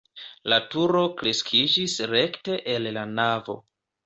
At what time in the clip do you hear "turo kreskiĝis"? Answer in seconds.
0.75-1.99